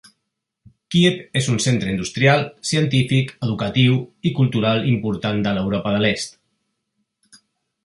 [0.93, 6.37] Kíev és un centre industrial, científic, educatiu i cultural important de l'Europa de l'Est.